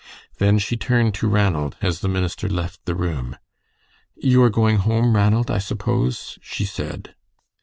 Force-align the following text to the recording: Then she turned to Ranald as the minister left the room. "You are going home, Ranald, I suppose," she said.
Then 0.39 0.57
she 0.57 0.77
turned 0.77 1.13
to 1.13 1.27
Ranald 1.27 1.77
as 1.79 1.99
the 1.99 2.07
minister 2.07 2.49
left 2.49 2.83
the 2.85 2.95
room. 2.95 3.37
"You 4.15 4.41
are 4.41 4.49
going 4.49 4.77
home, 4.77 5.15
Ranald, 5.15 5.51
I 5.51 5.59
suppose," 5.59 6.39
she 6.41 6.65
said. 6.65 7.13